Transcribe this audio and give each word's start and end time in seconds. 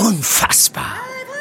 unfassbar. 0.00 0.96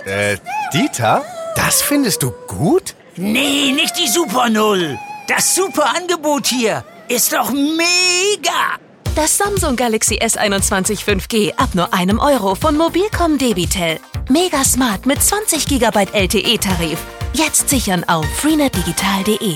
Äh, 0.05 0.37
Dieter, 0.73 1.23
das 1.55 1.81
findest 1.81 2.21
du 2.23 2.31
gut? 2.47 2.95
Nee, 3.15 3.71
nicht 3.71 3.97
die 3.97 4.07
Super 4.07 4.49
Null. 4.49 4.97
Das 5.27 5.55
super 5.55 5.95
Angebot 5.95 6.47
hier 6.47 6.83
ist 7.07 7.31
doch 7.33 7.51
mega. 7.51 8.77
Das 9.15 9.37
Samsung 9.37 9.75
Galaxy 9.75 10.19
S21 10.19 11.03
5G 11.03 11.53
ab 11.57 11.69
nur 11.73 11.93
einem 11.93 12.19
Euro 12.19 12.55
von 12.55 12.77
Mobilcom 12.77 13.37
Debitel. 13.37 13.99
Mega 14.29 14.63
smart 14.63 15.05
mit 15.05 15.21
20 15.21 15.67
GB 15.67 16.05
LTE-Tarif. 16.13 16.97
Jetzt 17.33 17.69
sichern 17.69 18.03
auf 18.05 18.25
freenetdigital.de. 18.37 19.55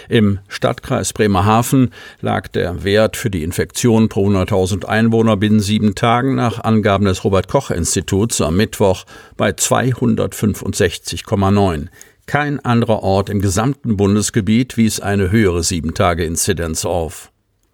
Im 0.07 0.39
Stadtkreis 0.47 1.11
Bremerhaven 1.11 1.91
lag 2.21 2.47
der 2.47 2.85
Wert 2.85 3.17
für 3.17 3.29
die 3.29 3.43
Infektion 3.43 4.07
pro 4.07 4.29
100.000 4.29 4.85
Einwohner 4.85 5.35
binnen 5.35 5.59
sieben 5.59 5.95
Tagen 5.95 6.35
nach 6.35 6.63
Angaben 6.63 7.03
des 7.03 7.25
Robert-Koch-Instituts 7.25 8.39
am 8.39 8.55
Mittwoch 8.55 9.03
bei 9.35 9.49
265,9. 9.49 11.87
Kein 12.25 12.63
anderer 12.63 13.03
Ort 13.03 13.29
im 13.29 13.41
gesamten 13.41 13.97
Bundesgebiet 13.97 14.77
wies 14.77 15.01
eine 15.01 15.29
höhere 15.29 15.61
Sieben-Tage-Inzidenz 15.61 16.85
auf. 16.85 17.31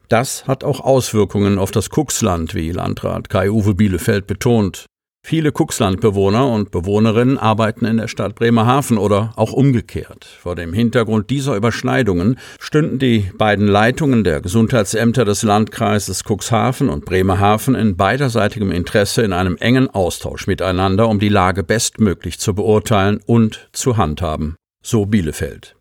Das 0.10 0.48
hat 0.48 0.64
auch 0.64 0.80
Auswirkungen 0.80 1.60
auf 1.60 1.72
das 1.72 1.90
Kuxland, 1.90 2.56
wie 2.56 2.72
Landrat 2.72 3.30
Kai-Uwe 3.30 3.76
Bielefeld 3.76 4.26
betont. 4.26 4.86
Viele 5.26 5.52
Kuxlandbewohner 5.52 6.48
und 6.48 6.72
Bewohnerinnen 6.72 7.38
arbeiten 7.38 7.84
in 7.84 7.98
der 7.98 8.08
Stadt 8.08 8.36
Bremerhaven 8.36 8.98
oder 8.98 9.34
auch 9.36 9.52
umgekehrt. 9.52 10.24
Vor 10.24 10.56
dem 10.56 10.72
Hintergrund 10.72 11.30
dieser 11.30 11.58
Überschneidungen 11.58 12.40
stünden 12.62 12.98
die 12.98 13.30
beiden 13.38 13.68
Leitungen 13.68 14.24
der 14.24 14.40
Gesundheitsämter 14.40 15.26
des 15.26 15.44
Landkreises 15.44 16.24
Cuxhaven 16.24 16.88
und 16.88 17.04
Bremerhaven 17.04 17.76
in 17.76 17.98
beiderseitigem 17.98 18.72
Interesse 18.72 19.24
in 19.24 19.34
einem 19.34 19.58
engen 19.58 19.90
Austausch 19.90 20.48
miteinander, 20.48 21.10
um 21.10 21.20
die 21.20 21.28
Lage 21.28 21.64
bestmöglich 21.64 22.40
zu 22.40 22.56
beurteilen 22.56 23.20
und 23.26 23.68
zu 23.74 23.98
handhaben. 23.98 24.56
So 24.82 25.06
Bielefeld. 25.06 25.77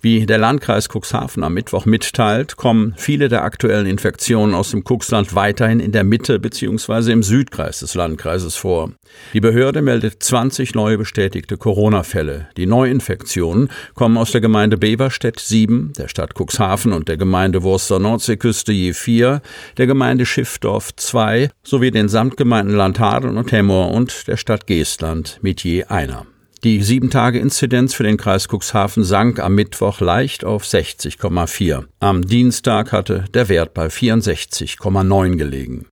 Wie 0.00 0.26
der 0.26 0.38
Landkreis 0.38 0.88
Cuxhaven 0.88 1.42
am 1.42 1.54
Mittwoch 1.54 1.84
mitteilt, 1.84 2.56
kommen 2.56 2.94
viele 2.96 3.28
der 3.28 3.42
aktuellen 3.42 3.86
Infektionen 3.86 4.54
aus 4.54 4.70
dem 4.70 4.84
Cuxland 4.84 5.34
weiterhin 5.34 5.80
in 5.80 5.92
der 5.92 6.04
Mitte 6.04 6.38
bzw. 6.38 7.12
im 7.12 7.22
Südkreis 7.22 7.80
des 7.80 7.94
Landkreises 7.94 8.56
vor. 8.56 8.92
Die 9.32 9.40
Behörde 9.40 9.82
meldet 9.82 10.22
20 10.22 10.74
neue 10.74 10.98
bestätigte 10.98 11.56
Corona-Fälle. 11.56 12.48
Die 12.56 12.66
Neuinfektionen 12.66 13.70
kommen 13.94 14.16
aus 14.16 14.32
der 14.32 14.40
Gemeinde 14.40 14.78
Beverstedt 14.78 15.40
7, 15.40 15.92
der 15.98 16.08
Stadt 16.08 16.34
Cuxhaven 16.38 16.92
und 16.92 17.08
der 17.08 17.16
Gemeinde 17.16 17.62
Wurster 17.62 17.98
Nordseeküste 17.98 18.72
je 18.72 18.92
4, 18.92 19.42
der 19.76 19.86
Gemeinde 19.86 20.26
Schiffdorf 20.26 20.94
2 20.94 21.50
sowie 21.62 21.90
den 21.90 22.08
Samtgemeinden 22.08 22.76
Landhadeln 22.76 23.36
und 23.36 23.50
Hemmoor 23.50 23.90
und 23.90 24.28
der 24.28 24.36
Stadt 24.36 24.66
Geestland 24.66 25.38
mit 25.42 25.64
je 25.64 25.84
einer. 25.84 26.26
Die 26.64 26.82
Sieben-Tage-Inzidenz 26.82 27.94
für 27.94 28.02
den 28.02 28.16
Kreis 28.16 28.48
Cuxhaven 28.48 29.04
sank 29.04 29.38
am 29.38 29.54
Mittwoch 29.54 30.00
leicht 30.00 30.44
auf 30.44 30.64
60,4. 30.64 31.84
Am 32.00 32.22
Dienstag 32.22 32.90
hatte 32.90 33.26
der 33.32 33.48
Wert 33.48 33.74
bei 33.74 33.86
64,9 33.86 35.36
gelegen. 35.36 35.86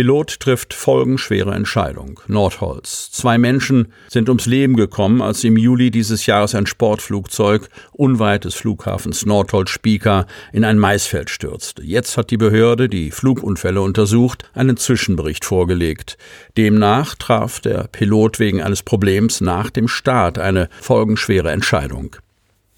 Pilot 0.00 0.40
trifft 0.40 0.72
folgenschwere 0.72 1.54
Entscheidung. 1.54 2.20
Nordholz. 2.26 3.10
Zwei 3.10 3.36
Menschen 3.36 3.92
sind 4.08 4.30
ums 4.30 4.46
Leben 4.46 4.74
gekommen, 4.74 5.20
als 5.20 5.44
im 5.44 5.58
Juli 5.58 5.90
dieses 5.90 6.24
Jahres 6.24 6.54
ein 6.54 6.64
Sportflugzeug 6.64 7.68
unweit 7.92 8.46
des 8.46 8.54
Flughafens 8.54 9.26
Nordholz-Spieker 9.26 10.26
in 10.54 10.64
ein 10.64 10.78
Maisfeld 10.78 11.28
stürzte. 11.28 11.82
Jetzt 11.82 12.16
hat 12.16 12.30
die 12.30 12.38
Behörde, 12.38 12.88
die 12.88 13.10
Flugunfälle 13.10 13.82
untersucht, 13.82 14.50
einen 14.54 14.78
Zwischenbericht 14.78 15.44
vorgelegt. 15.44 16.16
Demnach 16.56 17.14
traf 17.14 17.60
der 17.60 17.88
Pilot 17.92 18.38
wegen 18.38 18.62
eines 18.62 18.82
Problems 18.82 19.42
nach 19.42 19.68
dem 19.68 19.86
Start 19.86 20.38
eine 20.38 20.70
folgenschwere 20.80 21.50
Entscheidung. 21.50 22.16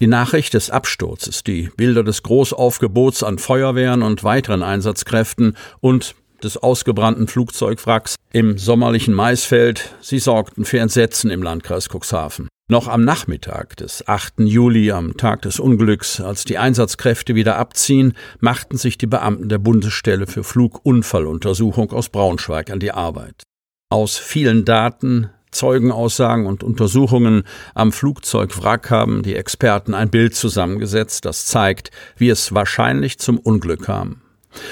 Die 0.01 0.07
Nachricht 0.07 0.55
des 0.55 0.69
Absturzes, 0.69 1.45
die 1.45 1.69
Bilder 1.77 2.03
des 2.03 2.23
Großaufgebots 2.23 3.23
an 3.23 3.37
Feuerwehren 3.37 4.01
und 4.01 4.25
weiteren 4.25 4.61
Einsatzkräften 4.61 5.55
und 5.79 6.15
des 6.43 6.57
ausgebrannten 6.57 7.27
Flugzeugwracks 7.27 8.15
im 8.31 8.57
sommerlichen 8.57 9.13
Maisfeld, 9.13 9.95
sie 10.01 10.19
sorgten 10.19 10.65
für 10.65 10.79
Entsetzen 10.79 11.31
im 11.31 11.43
Landkreis 11.43 11.89
Cuxhaven. 11.89 12.47
Noch 12.69 12.87
am 12.87 13.03
Nachmittag 13.03 13.75
des 13.77 14.07
8. 14.07 14.39
Juli, 14.39 14.91
am 14.91 15.17
Tag 15.17 15.41
des 15.41 15.59
Unglücks, 15.59 16.21
als 16.21 16.45
die 16.45 16.57
Einsatzkräfte 16.57 17.35
wieder 17.35 17.57
abziehen, 17.57 18.13
machten 18.39 18.77
sich 18.77 18.97
die 18.97 19.05
Beamten 19.05 19.49
der 19.49 19.57
Bundesstelle 19.57 20.27
für 20.27 20.43
Flugunfalluntersuchung 20.43 21.91
aus 21.91 22.09
Braunschweig 22.09 22.71
an 22.71 22.79
die 22.79 22.91
Arbeit. 22.91 23.43
Aus 23.89 24.17
vielen 24.17 24.65
Daten, 24.65 25.29
Zeugenaussagen 25.51 26.47
und 26.47 26.63
Untersuchungen 26.63 27.43
am 27.75 27.91
Flugzeugwrack 27.91 28.89
haben 28.89 29.21
die 29.21 29.35
Experten 29.35 29.93
ein 29.93 30.09
Bild 30.09 30.33
zusammengesetzt, 30.33 31.25
das 31.25 31.45
zeigt, 31.45 31.91
wie 32.17 32.29
es 32.29 32.55
wahrscheinlich 32.55 33.19
zum 33.19 33.37
Unglück 33.37 33.83
kam. 33.83 34.22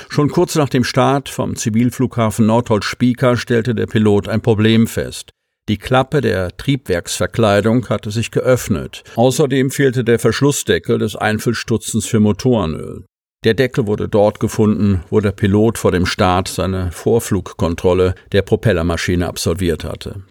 Schon 0.09 0.29
kurz 0.29 0.55
nach 0.55 0.69
dem 0.69 0.83
Start 0.83 1.29
vom 1.29 1.55
Zivilflughafen 1.55 2.45
Nordholz-Spieker 2.45 3.37
stellte 3.37 3.75
der 3.75 3.87
Pilot 3.87 4.27
ein 4.27 4.41
Problem 4.41 4.87
fest. 4.87 5.31
Die 5.69 5.77
Klappe 5.77 6.21
der 6.21 6.55
Triebwerksverkleidung 6.57 7.87
hatte 7.89 8.11
sich 8.11 8.31
geöffnet. 8.31 9.03
Außerdem 9.15 9.71
fehlte 9.71 10.03
der 10.03 10.19
Verschlussdeckel 10.19 10.97
des 10.97 11.15
Einfüllstutzens 11.15 12.07
für 12.07 12.19
Motorenöl. 12.19 13.05
Der 13.43 13.53
Deckel 13.53 13.87
wurde 13.87 14.07
dort 14.07 14.39
gefunden, 14.39 15.03
wo 15.09 15.19
der 15.19 15.31
Pilot 15.31 15.77
vor 15.77 15.91
dem 15.91 16.05
Start 16.05 16.47
seine 16.47 16.91
Vorflugkontrolle 16.91 18.15
der 18.31 18.43
Propellermaschine 18.43 19.27
absolviert 19.27 19.83
hatte. 19.83 20.23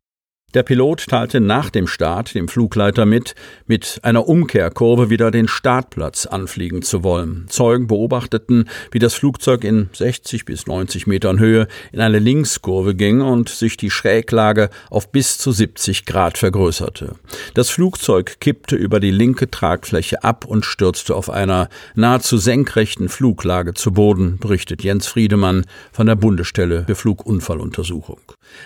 Der 0.52 0.64
Pilot 0.64 1.06
teilte 1.06 1.40
nach 1.40 1.70
dem 1.70 1.86
Start 1.86 2.34
dem 2.34 2.48
Flugleiter 2.48 3.06
mit, 3.06 3.36
mit 3.68 4.00
einer 4.02 4.26
Umkehrkurve 4.26 5.08
wieder 5.08 5.30
den 5.30 5.46
Startplatz 5.46 6.26
anfliegen 6.26 6.82
zu 6.82 7.04
wollen. 7.04 7.46
Zeugen 7.48 7.86
beobachteten, 7.86 8.68
wie 8.90 8.98
das 8.98 9.14
Flugzeug 9.14 9.62
in 9.62 9.90
60 9.92 10.44
bis 10.44 10.66
90 10.66 11.06
Metern 11.06 11.38
Höhe 11.38 11.68
in 11.92 12.00
eine 12.00 12.18
Linkskurve 12.18 12.96
ging 12.96 13.20
und 13.20 13.48
sich 13.48 13.76
die 13.76 13.90
Schräglage 13.92 14.70
auf 14.90 15.12
bis 15.12 15.38
zu 15.38 15.52
70 15.52 16.04
Grad 16.04 16.36
vergrößerte. 16.36 17.14
Das 17.54 17.70
Flugzeug 17.70 18.40
kippte 18.40 18.74
über 18.74 18.98
die 18.98 19.12
linke 19.12 19.52
Tragfläche 19.52 20.24
ab 20.24 20.44
und 20.46 20.64
stürzte 20.64 21.14
auf 21.14 21.30
einer 21.30 21.68
nahezu 21.94 22.38
senkrechten 22.38 23.08
Fluglage 23.08 23.74
zu 23.74 23.92
Boden, 23.92 24.38
berichtet 24.38 24.82
Jens 24.82 25.06
Friedemann 25.06 25.64
von 25.92 26.08
der 26.08 26.16
Bundesstelle 26.16 26.86
für 26.86 26.96
Flugunfalluntersuchung. 26.96 28.20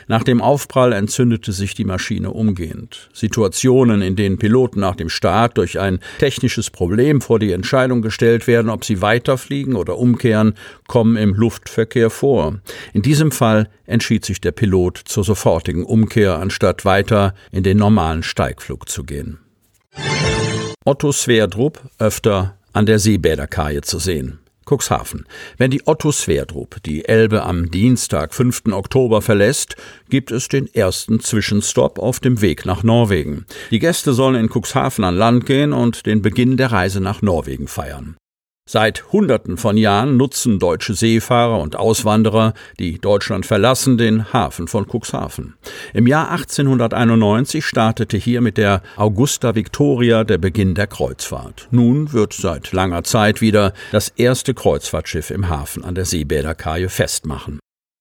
Nach 0.06 0.22
dem 0.22 0.40
Aufprall 0.40 0.94
entzündete 0.94 1.52
sich 1.52 1.73
die 1.74 1.84
Maschine 1.84 2.30
umgehend. 2.30 3.10
Situationen, 3.12 4.02
in 4.02 4.16
denen 4.16 4.38
Piloten 4.38 4.80
nach 4.80 4.96
dem 4.96 5.08
Start 5.08 5.58
durch 5.58 5.78
ein 5.78 6.00
technisches 6.18 6.70
Problem 6.70 7.20
vor 7.20 7.38
die 7.38 7.52
Entscheidung 7.52 8.02
gestellt 8.02 8.46
werden, 8.46 8.70
ob 8.70 8.84
sie 8.84 9.02
weiterfliegen 9.02 9.76
oder 9.76 9.98
umkehren, 9.98 10.54
kommen 10.86 11.16
im 11.16 11.34
Luftverkehr 11.34 12.10
vor. 12.10 12.60
In 12.92 13.02
diesem 13.02 13.30
Fall 13.30 13.68
entschied 13.86 14.24
sich 14.24 14.40
der 14.40 14.52
Pilot 14.52 15.00
zur 15.04 15.24
sofortigen 15.24 15.84
Umkehr, 15.84 16.38
anstatt 16.38 16.84
weiter 16.84 17.34
in 17.52 17.62
den 17.62 17.78
normalen 17.78 18.22
Steigflug 18.22 18.88
zu 18.88 19.04
gehen. 19.04 19.38
Otto 20.84 21.12
Sverdrup 21.12 21.80
öfter 21.98 22.58
an 22.72 22.86
der 22.86 22.98
Seebäderkaje 22.98 23.80
zu 23.82 23.98
sehen. 23.98 24.40
Cuxhaven. 24.64 25.26
Wenn 25.56 25.70
die 25.70 25.86
Otto 25.86 26.12
Sverdrup 26.12 26.82
die 26.84 27.04
Elbe 27.04 27.42
am 27.44 27.70
Dienstag, 27.70 28.34
5. 28.34 28.72
Oktober 28.72 29.22
verlässt, 29.22 29.76
gibt 30.10 30.30
es 30.30 30.48
den 30.48 30.72
ersten 30.72 31.20
Zwischenstopp 31.20 31.98
auf 31.98 32.20
dem 32.20 32.40
Weg 32.40 32.66
nach 32.66 32.82
Norwegen. 32.82 33.46
Die 33.70 33.78
Gäste 33.78 34.12
sollen 34.12 34.36
in 34.36 34.48
Cuxhaven 34.48 35.04
an 35.04 35.16
Land 35.16 35.46
gehen 35.46 35.72
und 35.72 36.06
den 36.06 36.22
Beginn 36.22 36.56
der 36.56 36.72
Reise 36.72 37.00
nach 37.00 37.22
Norwegen 37.22 37.68
feiern. 37.68 38.16
Seit 38.66 39.12
Hunderten 39.12 39.58
von 39.58 39.76
Jahren 39.76 40.16
nutzen 40.16 40.58
deutsche 40.58 40.94
Seefahrer 40.94 41.60
und 41.60 41.76
Auswanderer, 41.76 42.54
die 42.78 42.98
Deutschland 42.98 43.44
verlassen, 43.44 43.98
den 43.98 44.32
Hafen 44.32 44.68
von 44.68 44.86
Cuxhaven. 44.86 45.54
Im 45.92 46.06
Jahr 46.06 46.30
1891 46.30 47.62
startete 47.62 48.16
hier 48.16 48.40
mit 48.40 48.56
der 48.56 48.80
Augusta 48.96 49.54
Victoria 49.54 50.24
der 50.24 50.38
Beginn 50.38 50.74
der 50.74 50.86
Kreuzfahrt. 50.86 51.68
Nun 51.72 52.14
wird 52.14 52.32
seit 52.32 52.72
langer 52.72 53.04
Zeit 53.04 53.42
wieder 53.42 53.74
das 53.92 54.08
erste 54.08 54.54
Kreuzfahrtschiff 54.54 55.30
im 55.30 55.50
Hafen 55.50 55.84
an 55.84 55.94
der 55.94 56.06
Seebäderkaje 56.06 56.88
festmachen. 56.88 57.60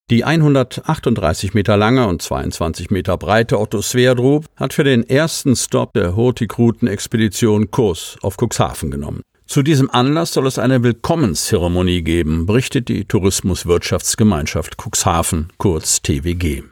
Die 0.09 0.23
138 0.23 1.53
Meter 1.53 1.75
lange 1.75 2.07
und 2.07 2.21
22 2.21 2.89
Meter 2.89 3.17
breite 3.17 3.59
Otto 3.59 3.81
Sverdrup 3.81 4.45
hat 4.55 4.73
für 4.73 4.85
den 4.85 5.07
ersten 5.09 5.57
Stop 5.57 5.91
der 5.93 6.15
Hurtigruten-Expedition 6.15 7.69
Kurs 7.69 8.15
auf 8.21 8.37
Cuxhaven 8.37 8.89
genommen. 8.89 9.23
Zu 9.45 9.61
diesem 9.61 9.89
Anlass 9.91 10.33
soll 10.33 10.47
es 10.47 10.57
eine 10.57 10.83
Willkommenszeremonie 10.83 12.01
geben, 12.01 12.45
berichtet 12.45 12.87
die 12.87 13.05
Tourismuswirtschaftsgemeinschaft 13.05 14.77
Cuxhaven, 14.77 15.49
kurz 15.57 16.01
TWG. 16.01 16.63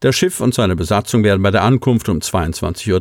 Das 0.00 0.16
Schiff 0.16 0.40
und 0.40 0.52
seine 0.52 0.76
Besatzung 0.76 1.22
werden 1.22 1.42
bei 1.42 1.50
der 1.50 1.62
Ankunft 1.62 2.08
um 2.08 2.18
22.30 2.18 2.92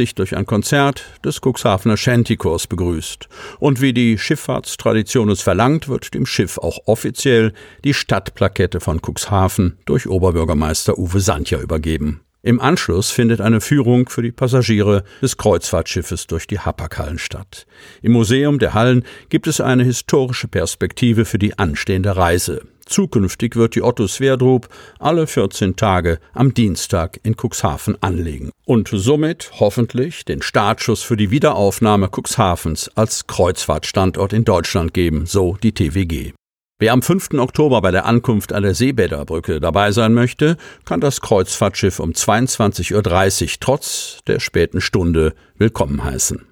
Uhr 0.00 0.14
durch 0.16 0.36
ein 0.36 0.44
Konzert 0.44 1.04
des 1.24 1.40
Cuxhavener 1.40 1.96
Shantychors 1.96 2.66
begrüßt. 2.66 3.28
Und 3.60 3.80
wie 3.80 3.92
die 3.92 4.18
Schifffahrtstradition 4.18 5.30
es 5.30 5.40
verlangt, 5.40 5.88
wird 5.88 6.12
dem 6.12 6.26
Schiff 6.26 6.58
auch 6.58 6.80
offiziell 6.86 7.52
die 7.84 7.94
Stadtplakette 7.94 8.80
von 8.80 9.00
Cuxhaven 9.00 9.78
durch 9.86 10.06
Oberbürgermeister 10.06 10.98
Uwe 10.98 11.20
Sandja 11.20 11.60
übergeben. 11.60 12.20
Im 12.42 12.58
Anschluss 12.58 13.10
findet 13.10 13.42
eine 13.42 13.60
Führung 13.60 14.08
für 14.08 14.22
die 14.22 14.32
Passagiere 14.32 15.04
des 15.20 15.36
Kreuzfahrtschiffes 15.36 16.26
durch 16.26 16.46
die 16.46 16.58
Hapaghallen 16.58 17.18
statt. 17.18 17.66
Im 18.00 18.12
Museum 18.12 18.58
der 18.58 18.72
Hallen 18.72 19.04
gibt 19.28 19.46
es 19.46 19.60
eine 19.60 19.84
historische 19.84 20.48
Perspektive 20.48 21.26
für 21.26 21.38
die 21.38 21.58
anstehende 21.58 22.16
Reise. 22.16 22.62
Zukünftig 22.86 23.56
wird 23.56 23.74
die 23.74 23.82
Otto 23.82 24.06
Sverdrup 24.06 24.68
alle 24.98 25.26
14 25.26 25.76
Tage 25.76 26.18
am 26.32 26.54
Dienstag 26.54 27.20
in 27.22 27.36
Cuxhaven 27.36 28.02
anlegen 28.02 28.50
und 28.64 28.88
somit 28.90 29.50
hoffentlich 29.60 30.24
den 30.24 30.40
Startschuss 30.40 31.02
für 31.02 31.18
die 31.18 31.30
Wiederaufnahme 31.30 32.08
Cuxhavens 32.08 32.90
als 32.96 33.26
Kreuzfahrtstandort 33.26 34.32
in 34.32 34.44
Deutschland 34.44 34.94
geben, 34.94 35.26
so 35.26 35.56
die 35.62 35.72
TWG. 35.72 36.32
Wer 36.80 36.94
am 36.94 37.02
5. 37.02 37.34
Oktober 37.34 37.82
bei 37.82 37.90
der 37.90 38.06
Ankunft 38.06 38.54
an 38.54 38.62
der 38.62 38.74
Seebäderbrücke 38.74 39.60
dabei 39.60 39.92
sein 39.92 40.14
möchte, 40.14 40.56
kann 40.86 41.02
das 41.02 41.20
Kreuzfahrtschiff 41.20 42.00
um 42.00 42.12
22.30 42.12 43.42
Uhr 43.42 43.48
trotz 43.60 44.20
der 44.26 44.40
späten 44.40 44.80
Stunde 44.80 45.34
willkommen 45.58 46.02
heißen. 46.02 46.49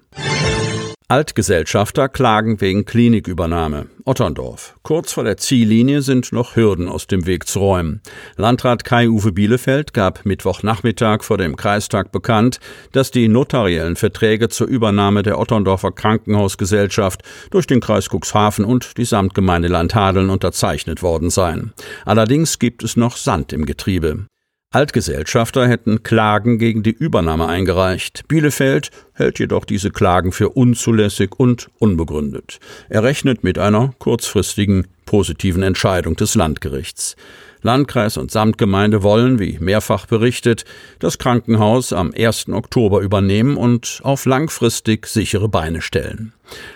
Altgesellschafter 1.11 2.07
klagen 2.07 2.61
wegen 2.61 2.85
Klinikübernahme. 2.85 3.87
Otterndorf. 4.05 4.75
Kurz 4.83 5.11
vor 5.11 5.23
der 5.23 5.37
Ziellinie 5.37 6.03
sind 6.03 6.31
noch 6.31 6.55
Hürden 6.55 6.87
aus 6.87 7.07
dem 7.07 7.25
Weg 7.25 7.47
zu 7.47 7.57
räumen. 7.57 8.01
Landrat 8.37 8.83
Kai-Uwe 8.83 9.31
Bielefeld 9.31 9.95
gab 9.95 10.23
Mittwochnachmittag 10.23 11.23
vor 11.23 11.39
dem 11.39 11.55
Kreistag 11.55 12.11
bekannt, 12.11 12.59
dass 12.91 13.09
die 13.09 13.27
notariellen 13.27 13.95
Verträge 13.95 14.49
zur 14.49 14.67
Übernahme 14.67 15.23
der 15.23 15.39
Otterndorfer 15.39 15.93
Krankenhausgesellschaft 15.93 17.23
durch 17.49 17.65
den 17.65 17.79
Kreis 17.79 18.07
Cuxhaven 18.09 18.63
und 18.63 18.99
die 18.99 19.05
Samtgemeinde 19.05 19.67
Landhadeln 19.67 20.29
unterzeichnet 20.29 21.01
worden 21.01 21.31
seien. 21.31 21.73
Allerdings 22.05 22.59
gibt 22.59 22.83
es 22.83 22.97
noch 22.97 23.17
Sand 23.17 23.51
im 23.51 23.65
Getriebe. 23.65 24.27
Altgesellschafter 24.71 25.67
hätten 25.67 26.03
Klagen 26.03 26.59
gegen 26.59 26.83
die 26.83 26.91
Übernahme 26.91 27.47
eingereicht. 27.47 28.27
Bielefeld 28.27 28.91
hält 29.13 29.39
jedoch 29.39 29.65
diese 29.65 29.89
Klagen 29.89 30.31
für 30.31 30.49
unzulässig 30.49 31.31
und 31.39 31.71
unbegründet. 31.79 32.59
Er 32.87 33.01
rechnet 33.01 33.43
mit 33.43 33.57
einer 33.57 33.95
kurzfristigen 33.97 34.85
positiven 35.09 35.63
Entscheidung 35.63 36.15
des 36.15 36.35
Landgerichts. 36.35 37.15
Landkreis 37.63 38.15
und 38.15 38.29
Samtgemeinde 38.29 39.01
wollen, 39.01 39.39
wie 39.39 39.57
mehrfach 39.59 40.05
berichtet, 40.05 40.65
das 40.99 41.17
Krankenhaus 41.17 41.93
am 41.93 42.13
1. 42.15 42.49
Oktober 42.49 43.01
übernehmen 43.01 43.57
und 43.57 44.01
auf 44.03 44.25
langfristig 44.25 45.07
sichere 45.07 45.49
Beine 45.49 45.81
stellen. 45.81 46.33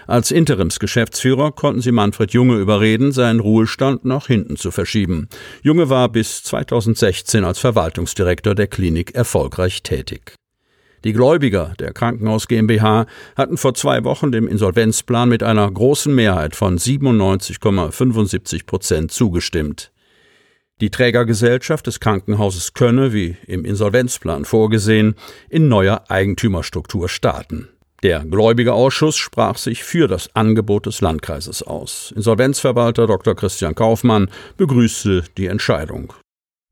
Als 0.08 0.32
Interimsgeschäftsführer 0.32 1.52
konnten 1.52 1.82
sie 1.82 1.92
Manfred 1.92 2.32
Junge 2.32 2.58
überreden, 2.58 3.12
seinen 3.12 3.40
Ruhestand 3.40 4.04
nach 4.04 4.26
hinten 4.26 4.58
zu 4.58 4.72
verschieben. 4.72 5.30
Junge 5.62 5.92
war 5.92 6.10
bis 6.10 6.42
2016 6.42 7.46
als 7.46 7.60
Verwaltungsdirektor 7.60 8.56
der 8.56 8.66
Klinik 8.66 9.14
erfolgreich 9.14 9.84
tätig. 9.84 10.34
Die 11.04 11.12
Gläubiger 11.12 11.74
der 11.80 11.92
Krankenhaus 11.92 12.48
GmbH 12.48 13.08
hatten 13.36 13.58
vor 13.58 13.74
zwei 13.74 14.06
Wochen 14.06 14.32
dem 14.32 14.48
Insolvenzplan 14.48 15.28
mit 15.28 15.44
einer 15.44 15.70
großen 15.70 16.14
Mehrheit 16.14 16.56
von 16.56 16.78
97,75 16.78 18.66
Prozent 18.66 19.12
zugestimmt. 19.12 19.92
Die 20.80 20.90
Trägergesellschaft 20.90 21.88
des 21.88 22.00
Krankenhauses 22.00 22.74
könne, 22.74 23.14
wie 23.14 23.36
im 23.48 23.66
Insolvenzplan 23.66 24.46
vorgesehen, 24.46 25.16
in 25.50 25.68
neuer 25.68 26.06
Eigentümerstruktur 26.08 27.10
starten. 27.10 27.68
Der 28.02 28.20
Gläubigerausschuss 28.26 29.16
sprach 29.16 29.58
sich 29.58 29.84
für 29.84 30.08
das 30.08 30.36
Angebot 30.36 30.86
des 30.86 31.00
Landkreises 31.02 31.64
aus. 31.64 32.14
Insolvenzverwalter 32.16 33.08
Dr. 33.08 33.36
Christian 33.36 33.76
Kaufmann 33.76 34.30
begrüßte 34.58 35.24
die 35.38 35.48
Entscheidung. 35.48 36.14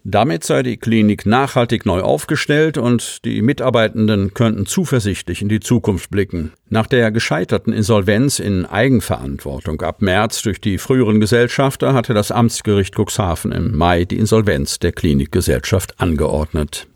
Damit 0.04 0.44
sei 0.44 0.64
die 0.64 0.78
Klinik 0.78 1.28
nachhaltig 1.28 1.86
neu 1.86 2.02
aufgestellt 2.02 2.80
und 2.80 3.24
die 3.24 3.44
Mitarbeitenden 3.44 4.34
könnten 4.34 4.66
zuversichtlich 4.66 5.44
in 5.44 5.50
die 5.50 5.60
Zukunft 5.60 6.10
blicken. 6.10 6.54
Nach 6.70 6.88
der 6.88 7.12
gescheiterten 7.12 7.72
Insolvenz 7.72 8.40
in 8.40 8.66
Eigenverantwortung 8.66 9.80
ab 9.82 10.02
März 10.02 10.42
durch 10.42 10.60
die 10.60 10.80
früheren 10.80 11.20
Gesellschafter 11.20 11.94
hatte 11.94 12.16
das 12.16 12.32
Amtsgericht 12.32 12.96
Cuxhaven 12.96 13.52
im 13.52 13.78
Mai 13.78 14.06
die 14.06 14.18
Insolvenz 14.18 14.80
der 14.80 14.92
Klinikgesellschaft 14.92 16.00
angeordnet. 16.00 16.88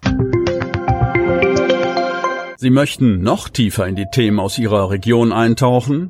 Sie 2.57 2.71
möchten 2.71 3.21
noch 3.21 3.49
tiefer 3.49 3.85
in 3.85 3.95
die 3.95 4.07
Themen 4.11 4.39
aus 4.39 4.57
Ihrer 4.57 4.89
Region 4.89 5.31
eintauchen? 5.31 6.09